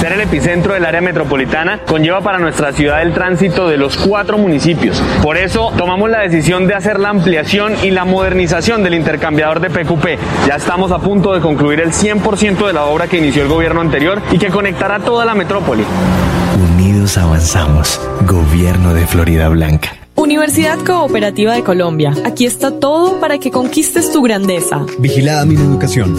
Ser 0.00 0.12
el 0.12 0.20
epicentro 0.20 0.74
del 0.74 0.84
área 0.84 1.00
metropolitana 1.00 1.80
conlleva 1.80 2.20
para 2.20 2.38
nuestra 2.38 2.72
ciudad 2.72 3.02
el 3.02 3.12
tránsito 3.12 3.68
de 3.68 3.76
los 3.76 3.96
cuatro 3.96 4.38
municipios. 4.38 5.02
Por 5.22 5.36
eso 5.36 5.72
tomamos 5.76 6.08
la 6.08 6.20
decisión 6.20 6.68
de 6.68 6.74
hacer 6.74 7.00
la 7.00 7.08
ampliación 7.08 7.74
y 7.82 7.90
la 7.90 8.04
modernización 8.04 8.84
del 8.84 8.94
intercambiador 8.94 9.58
de 9.58 9.70
PQP. 9.70 10.06
Ya 10.46 10.54
estamos 10.54 10.92
a 10.92 11.00
punto 11.00 11.34
de 11.34 11.40
concluir 11.40 11.80
el 11.80 11.90
100% 11.90 12.66
de 12.66 12.72
la 12.72 12.84
obra 12.84 13.08
que 13.08 13.18
inició 13.18 13.42
el 13.42 13.48
gobierno 13.48 13.80
anterior 13.80 14.22
y 14.30 14.38
que 14.38 14.50
conectará 14.50 15.00
toda 15.00 15.24
la 15.24 15.34
metrópoli. 15.34 15.82
Unidos 16.76 17.18
avanzamos. 17.18 18.00
Gobierno 18.24 18.94
de 18.94 19.04
Florida 19.04 19.48
Blanca. 19.48 19.90
Universidad 20.14 20.78
Cooperativa 20.84 21.54
de 21.54 21.64
Colombia. 21.64 22.12
Aquí 22.24 22.46
está 22.46 22.70
todo 22.70 23.18
para 23.18 23.38
que 23.38 23.50
conquistes 23.50 24.12
tu 24.12 24.22
grandeza. 24.22 24.86
Vigilada 24.98 25.44
mi 25.44 25.56
educación. 25.56 26.16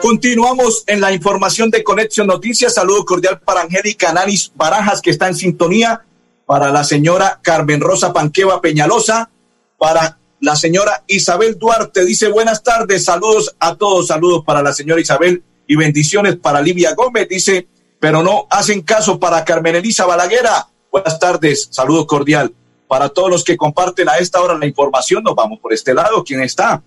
Continuamos 0.00 0.84
en 0.86 1.00
la 1.00 1.12
información 1.12 1.70
de 1.70 1.82
Conexión 1.82 2.28
Noticias. 2.28 2.74
Saludo 2.74 3.04
cordial 3.04 3.40
para 3.40 3.62
Angélica 3.62 4.12
Nanis 4.12 4.52
Barajas, 4.54 5.02
que 5.02 5.10
está 5.10 5.26
en 5.26 5.34
sintonía, 5.34 6.02
para 6.46 6.70
la 6.70 6.84
señora 6.84 7.40
Carmen 7.42 7.80
Rosa 7.80 8.12
Panqueva 8.12 8.60
Peñalosa, 8.60 9.30
para 9.76 10.18
la 10.40 10.56
señora 10.56 11.02
Isabel 11.08 11.58
Duarte. 11.58 12.04
Dice 12.04 12.28
buenas 12.28 12.62
tardes, 12.62 13.04
saludos 13.04 13.54
a 13.58 13.74
todos, 13.74 14.06
saludos 14.06 14.44
para 14.44 14.62
la 14.62 14.72
señora 14.72 15.00
Isabel 15.00 15.42
y 15.66 15.76
bendiciones 15.76 16.36
para 16.36 16.62
Livia 16.62 16.94
Gómez. 16.94 17.28
Dice, 17.28 17.66
pero 17.98 18.22
no 18.22 18.46
hacen 18.48 18.82
caso 18.82 19.18
para 19.18 19.44
Carmen 19.44 19.74
Elisa 19.74 20.06
Balaguera. 20.06 20.68
Buenas 20.90 21.18
tardes, 21.18 21.68
saludo 21.70 22.06
cordial. 22.06 22.54
Para 22.86 23.08
todos 23.08 23.28
los 23.28 23.42
que 23.42 23.56
comparten 23.56 24.08
a 24.08 24.18
esta 24.18 24.40
hora 24.40 24.56
la 24.56 24.66
información, 24.66 25.24
nos 25.24 25.34
vamos 25.34 25.58
por 25.58 25.72
este 25.72 25.92
lado. 25.92 26.22
¿Quién 26.22 26.40
está? 26.42 26.82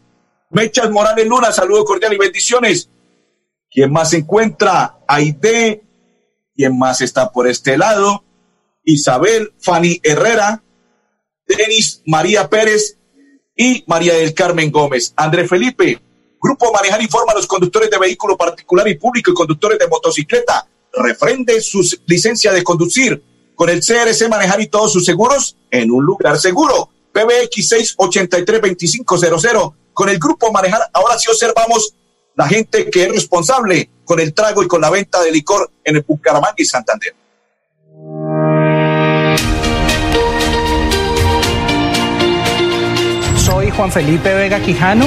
Mechas 0.50 0.90
Morales 0.90 1.28
Luna, 1.28 1.52
saludo 1.52 1.84
cordial 1.84 2.14
y 2.14 2.18
bendiciones. 2.18 2.90
¿Quién 3.70 3.92
más 3.92 4.12
se 4.12 4.18
encuentra? 4.18 5.00
Aide. 5.06 5.84
¿Quién 6.56 6.80
más 6.80 7.02
está 7.02 7.32
por 7.32 7.48
este 7.48 7.78
lado? 7.78 8.24
Isabel, 8.94 9.54
Fanny 9.60 10.00
Herrera, 10.04 10.64
Denis 11.48 12.02
María 12.06 12.50
Pérez 12.50 12.98
y 13.56 13.84
María 13.88 14.14
del 14.16 14.34
Carmen 14.34 14.72
Gómez. 14.72 15.14
André 15.16 15.48
Felipe, 15.48 16.02
Grupo 16.42 16.72
Manejar 16.72 17.02
informa 17.02 17.34
a 17.34 17.36
los 17.36 17.48
conductores 17.48 17.90
de 17.90 17.98
vehículo 17.98 18.38
particular 18.38 18.88
y 18.88 18.96
público 18.96 19.32
y 19.32 19.34
conductores 19.34 19.78
de 19.78 19.88
motocicleta. 19.88 20.68
Refrende 20.94 21.62
su 21.62 21.88
licencia 22.08 22.52
de 22.52 22.64
conducir 22.64 23.22
con 23.56 23.70
el 23.70 23.82
CRC 23.82 24.28
Manejar 24.30 24.62
y 24.62 24.68
todos 24.68 24.94
sus 24.94 25.06
seguros 25.06 25.56
en 25.70 25.92
un 25.92 26.04
lugar 26.06 26.40
seguro. 26.40 26.90
PBX 27.12 27.96
683-2500. 27.98 29.74
Con 29.94 30.10
el 30.10 30.18
Grupo 30.18 30.52
Manejar, 30.52 30.82
ahora 30.94 31.20
sí 31.20 31.30
observamos 31.30 31.94
la 32.36 32.48
gente 32.48 32.90
que 32.90 33.04
es 33.04 33.12
responsable 33.12 33.90
con 34.06 34.20
el 34.20 34.34
trago 34.34 34.64
y 34.64 34.68
con 34.68 34.82
la 34.82 34.90
venta 34.90 35.22
de 35.22 35.32
licor 35.32 35.70
en 35.84 35.98
el 35.98 36.06
Bucaramanga 36.08 36.56
y 36.58 36.66
Santander. 36.66 37.14
Juan 43.80 43.94
Felipe 43.94 44.34
Vega 44.34 44.60
Quijano 44.60 45.06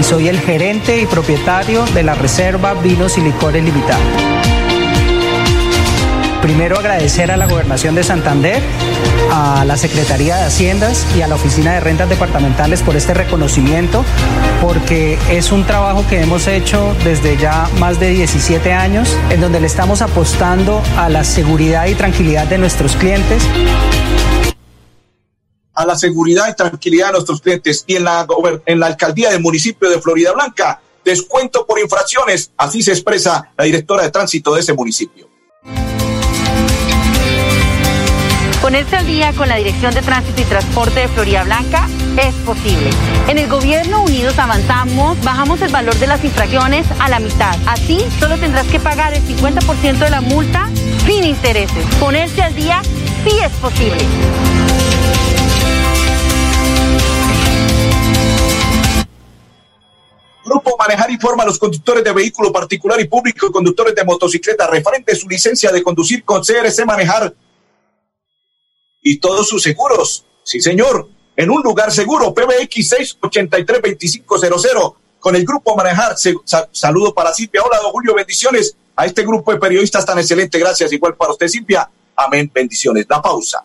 y 0.00 0.02
soy 0.02 0.28
el 0.28 0.40
gerente 0.40 0.98
y 0.98 1.04
propietario 1.04 1.84
de 1.88 2.02
la 2.02 2.14
Reserva 2.14 2.72
Vinos 2.72 3.18
y 3.18 3.20
Licores 3.20 3.62
Limitada. 3.62 4.00
Primero 6.40 6.78
agradecer 6.78 7.30
a 7.30 7.36
la 7.36 7.44
Gobernación 7.44 7.94
de 7.94 8.02
Santander, 8.02 8.62
a 9.30 9.62
la 9.66 9.76
Secretaría 9.76 10.36
de 10.36 10.44
Haciendas 10.44 11.06
y 11.18 11.20
a 11.20 11.28
la 11.28 11.34
Oficina 11.34 11.74
de 11.74 11.80
Rentas 11.80 12.08
Departamentales 12.08 12.80
por 12.80 12.96
este 12.96 13.12
reconocimiento, 13.12 14.02
porque 14.62 15.18
es 15.28 15.52
un 15.52 15.64
trabajo 15.64 16.06
que 16.08 16.22
hemos 16.22 16.46
hecho 16.46 16.96
desde 17.04 17.36
ya 17.36 17.68
más 17.78 18.00
de 18.00 18.08
17 18.08 18.72
años, 18.72 19.14
en 19.28 19.42
donde 19.42 19.60
le 19.60 19.66
estamos 19.66 20.00
apostando 20.00 20.82
a 20.96 21.10
la 21.10 21.24
seguridad 21.24 21.84
y 21.84 21.94
tranquilidad 21.94 22.46
de 22.46 22.56
nuestros 22.56 22.96
clientes 22.96 23.46
a 25.78 25.86
la 25.86 25.96
seguridad 25.96 26.48
y 26.50 26.56
tranquilidad 26.56 27.06
de 27.06 27.12
nuestros 27.12 27.40
clientes 27.40 27.84
y 27.86 27.94
en 27.94 28.04
la, 28.04 28.26
en 28.66 28.80
la 28.80 28.86
alcaldía 28.86 29.30
del 29.30 29.40
municipio 29.40 29.88
de 29.88 30.00
Florida 30.00 30.32
Blanca, 30.32 30.80
descuento 31.04 31.64
por 31.64 31.78
infracciones, 31.78 32.50
así 32.56 32.82
se 32.82 32.90
expresa 32.90 33.52
la 33.56 33.64
directora 33.64 34.02
de 34.02 34.10
tránsito 34.10 34.52
de 34.54 34.60
ese 34.60 34.72
municipio. 34.72 35.28
Ponerse 38.60 38.96
al 38.96 39.06
día 39.06 39.32
con 39.34 39.48
la 39.48 39.54
Dirección 39.54 39.94
de 39.94 40.02
Tránsito 40.02 40.40
y 40.40 40.44
Transporte 40.44 40.98
de 40.98 41.08
Florida 41.08 41.44
Blanca 41.44 41.88
es 42.16 42.34
posible. 42.44 42.90
En 43.28 43.38
el 43.38 43.48
Gobierno 43.48 44.02
Unidos 44.02 44.36
avanzamos, 44.36 45.16
bajamos 45.22 45.62
el 45.62 45.70
valor 45.70 45.94
de 45.94 46.08
las 46.08 46.24
infracciones 46.24 46.86
a 46.98 47.08
la 47.08 47.20
mitad. 47.20 47.56
Así, 47.66 48.00
solo 48.18 48.36
tendrás 48.36 48.66
que 48.66 48.80
pagar 48.80 49.14
el 49.14 49.22
50% 49.22 49.98
de 49.98 50.10
la 50.10 50.20
multa 50.20 50.68
sin 51.06 51.22
intereses. 51.22 51.86
Ponerse 52.00 52.42
al 52.42 52.56
día 52.56 52.82
sí 53.24 53.38
es 53.40 53.52
posible. 53.52 54.04
Manejar 60.78 61.10
informa 61.10 61.42
a 61.42 61.46
los 61.46 61.58
conductores 61.58 62.04
de 62.04 62.12
vehículo 62.12 62.52
particular 62.52 63.00
y 63.00 63.06
público 63.06 63.48
y 63.48 63.52
conductores 63.52 63.94
de 63.94 64.04
motocicleta 64.04 64.68
referente 64.68 65.14
su 65.16 65.28
licencia 65.28 65.72
de 65.72 65.82
conducir 65.82 66.24
con 66.24 66.42
CRC 66.42 66.86
Manejar 66.86 67.34
y 69.02 69.18
todos 69.18 69.48
sus 69.48 69.62
seguros. 69.62 70.24
Sí, 70.44 70.60
señor. 70.60 71.08
En 71.36 71.50
un 71.50 71.62
lugar 71.62 71.90
seguro, 71.92 72.32
PBX 72.32 72.92
683-2500. 73.20 74.94
Con 75.18 75.34
el 75.34 75.44
Grupo 75.44 75.74
Manejar. 75.76 76.16
Saludo 76.70 77.12
para 77.12 77.34
Silvia. 77.34 77.62
Hola, 77.64 77.80
don 77.80 77.90
Julio. 77.90 78.14
Bendiciones 78.14 78.76
a 78.94 79.04
este 79.04 79.22
grupo 79.22 79.52
de 79.52 79.58
periodistas 79.58 80.06
tan 80.06 80.18
excelente. 80.18 80.58
Gracias. 80.58 80.92
Igual 80.92 81.16
para 81.16 81.32
usted, 81.32 81.48
Silvia. 81.48 81.90
Amén. 82.14 82.50
Bendiciones. 82.54 83.04
La 83.08 83.20
pausa. 83.20 83.64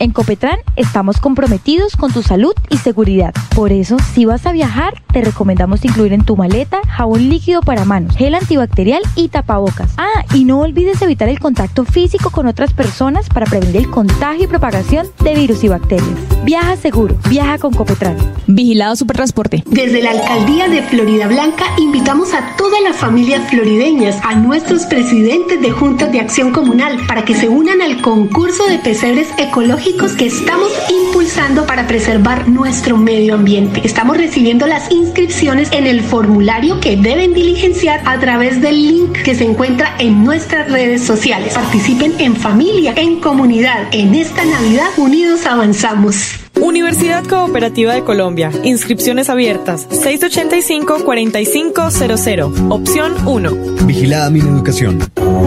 en 0.00 0.12
Copetran 0.12 0.58
estamos 0.76 1.20
comprometidos 1.20 1.94
con 1.94 2.10
tu 2.12 2.22
salud 2.22 2.54
y 2.70 2.78
seguridad. 2.78 3.32
Por 3.54 3.70
eso, 3.70 3.98
si 4.14 4.24
vas 4.24 4.46
a 4.46 4.52
viajar, 4.52 5.00
te 5.12 5.22
recomendamos 5.22 5.84
incluir 5.84 6.12
en 6.12 6.24
tu 6.24 6.36
maleta 6.36 6.80
jabón 6.88 7.28
líquido 7.28 7.60
para 7.62 7.84
manos, 7.84 8.16
gel 8.16 8.34
antibacterial 8.34 9.02
y 9.16 9.28
tapabocas. 9.28 9.92
Ah, 9.96 10.24
y 10.34 10.44
no 10.44 10.60
olvides 10.60 11.00
evitar 11.02 11.28
el 11.28 11.40
contacto 11.40 11.84
físico 11.84 12.30
con 12.30 12.46
otras 12.46 12.72
personas 12.72 13.28
para 13.28 13.46
prevenir 13.46 13.76
el 13.76 13.90
contagio 13.90 14.44
y 14.44 14.46
propagación 14.46 15.06
de 15.22 15.34
virus 15.34 15.64
y 15.64 15.68
bacterias. 15.68 16.08
Viaja 16.44 16.76
seguro, 16.76 17.16
viaja 17.28 17.58
con 17.58 17.72
Copetran. 17.72 18.16
Vigilado 18.46 18.96
Supertransporte. 18.96 19.62
Desde 19.66 20.02
la 20.02 20.10
alcaldía 20.10 20.68
de 20.68 20.82
Florida 20.82 21.28
Blanca 21.28 21.64
invitamos 21.78 22.34
a 22.34 22.56
todas 22.56 22.82
las 22.82 22.96
familias 22.96 23.48
florideñas, 23.50 24.18
a 24.22 24.34
nuestros 24.34 24.84
presidentes 24.84 25.60
de 25.60 25.70
juntas 25.70 26.12
de 26.12 26.20
acción 26.20 26.52
comunal, 26.52 26.98
para 27.06 27.24
que 27.24 27.34
se 27.34 27.48
unan 27.48 27.80
al 27.82 28.00
concurso 28.00 28.66
de 28.66 28.78
pesebres 28.78 29.28
ecológicos 29.38 30.12
que 30.12 30.26
estamos 30.26 30.70
impulsando 30.90 31.66
para 31.66 31.86
preservar 31.86 32.48
nuestro 32.48 32.96
medio 32.96 33.34
ambiente. 33.34 33.80
Estamos 33.84 34.16
recibiendo 34.16 34.66
las 34.66 34.90
inscripciones 35.00 35.72
en 35.72 35.86
el 35.86 36.02
formulario 36.02 36.80
que 36.80 36.96
deben 36.96 37.34
diligenciar 37.34 38.00
a 38.04 38.18
través 38.18 38.60
del 38.60 38.86
link 38.86 39.22
que 39.22 39.34
se 39.34 39.44
encuentra 39.44 39.94
en 39.98 40.24
nuestras 40.24 40.70
redes 40.70 41.02
sociales. 41.02 41.54
Participen 41.54 42.14
en 42.18 42.36
familia, 42.36 42.94
en 42.96 43.20
comunidad. 43.20 43.88
En 43.92 44.14
esta 44.14 44.44
Navidad, 44.44 44.88
unidos 44.96 45.46
avanzamos. 45.46 46.49
Universidad 46.56 47.24
Cooperativa 47.26 47.94
de 47.94 48.04
Colombia. 48.04 48.50
Inscripciones 48.64 49.30
abiertas. 49.30 49.88
685-4500. 49.90 52.70
Opción 52.70 53.14
1. 53.26 53.50
Vigilada 53.86 54.28
mi 54.30 54.40
educación. 54.40 54.98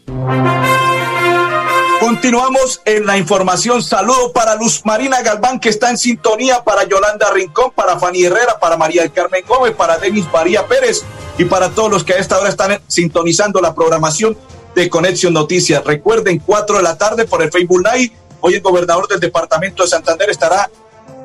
Continuamos 2.03 2.81
en 2.83 3.05
la 3.05 3.17
información. 3.17 3.81
Saludo 3.81 4.33
para 4.33 4.55
Luz 4.55 4.81
Marina 4.83 5.21
Galván, 5.21 5.57
que 5.57 5.69
está 5.69 5.89
en 5.89 5.97
sintonía, 5.97 6.61
para 6.61 6.83
Yolanda 6.83 7.31
Rincón, 7.31 7.71
para 7.71 7.97
Fanny 7.97 8.25
Herrera, 8.25 8.59
para 8.59 8.75
María 8.75 9.03
del 9.03 9.13
Carmen 9.13 9.45
Gómez, 9.47 9.73
para 9.73 9.97
Denis 9.97 10.25
María 10.33 10.67
Pérez 10.67 11.05
y 11.37 11.45
para 11.45 11.69
todos 11.69 11.89
los 11.89 12.03
que 12.03 12.11
a 12.11 12.17
esta 12.17 12.37
hora 12.37 12.49
están 12.49 12.81
sintonizando 12.87 13.61
la 13.61 13.73
programación 13.73 14.37
de 14.75 14.89
Conexión 14.89 15.31
Noticias. 15.31 15.81
Recuerden, 15.85 16.39
4 16.39 16.75
de 16.75 16.83
la 16.83 16.97
tarde 16.97 17.23
por 17.23 17.41
el 17.41 17.49
Facebook 17.49 17.81
Live. 17.93 18.11
Hoy 18.41 18.55
el 18.55 18.61
gobernador 18.61 19.07
del 19.07 19.21
departamento 19.21 19.83
de 19.83 19.87
Santander 19.87 20.29
estará 20.29 20.69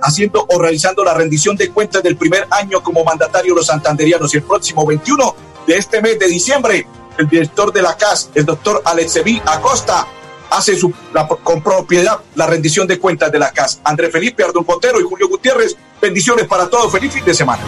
haciendo 0.01 0.47
o 0.49 0.61
realizando 0.61 1.03
la 1.03 1.13
rendición 1.13 1.57
de 1.57 1.71
cuentas 1.71 2.05
del 2.05 2.17
primer 2.17 2.47
año 2.53 2.85
como 2.85 3.03
mandatario 3.03 3.53
de 3.53 3.59
los 3.59 3.67
santanderianos. 3.67 4.33
Y 4.33 4.37
el 4.37 4.45
próximo 4.45 4.87
21 4.87 5.35
de 5.67 5.77
este 5.77 6.01
mes 6.01 6.21
de 6.21 6.29
diciembre, 6.29 6.87
el 7.19 7.29
director 7.29 7.73
de 7.73 7.83
la 7.83 7.97
CAS, 7.97 8.31
el 8.37 8.45
doctor 8.45 8.81
Alexevi 8.85 9.43
Acosta, 9.45 10.07
hace 10.51 10.77
su, 10.77 10.93
la- 11.13 11.27
con 11.29 11.63
propiedad 11.63 12.19
la 12.35 12.47
rendición 12.47 12.87
de 12.87 12.99
cuentas 12.99 13.31
de 13.33 13.39
la 13.39 13.51
CAS. 13.53 13.81
André 13.85 14.11
Felipe 14.11 14.43
Ardón 14.45 14.65
Botero 14.65 15.01
y 15.01 15.05
Julio 15.05 15.29
Gutiérrez, 15.29 15.77
bendiciones 16.01 16.47
para 16.47 16.69
todos. 16.69 16.91
Feliz 16.93 17.13
fin 17.13 17.25
de 17.25 17.35
semana. 17.35 17.63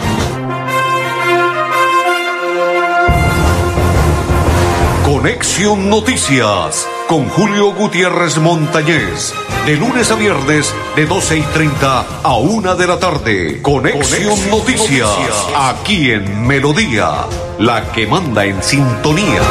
Conexión 5.05 5.89
Noticias 5.89 6.87
con 7.07 7.27
Julio 7.29 7.73
Gutiérrez 7.73 8.37
Montañez. 8.37 9.33
De 9.65 9.75
lunes 9.75 10.09
a 10.11 10.15
viernes, 10.15 10.73
de 10.95 11.05
12 11.05 11.37
y 11.37 11.41
30 11.41 12.05
a 12.23 12.35
1 12.37 12.75
de 12.75 12.87
la 12.87 12.97
tarde. 12.99 13.61
Conexión, 13.61 14.49
Noticias, 14.49 15.09
aquí 15.55 16.11
en 16.11 16.47
Melodía, 16.47 17.25
la 17.59 17.91
que 17.91 18.07
manda 18.07 18.45
en 18.45 18.63
sintonía. 18.63 19.41